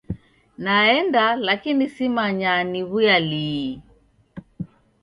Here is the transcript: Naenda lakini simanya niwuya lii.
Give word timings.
Naenda 0.57 1.35
lakini 1.35 1.89
simanya 1.89 2.63
niwuya 2.63 3.17
lii. 3.29 3.81